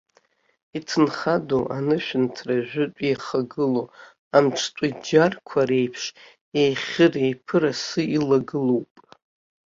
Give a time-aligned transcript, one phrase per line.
[0.77, 3.87] Иҭынхадоу анышәынҭра жәытә иахагылоу
[4.37, 6.03] амҿтәы џьарқәа реиԥш
[6.55, 8.91] иеихьыр-еиԥыр асы илагылоуп.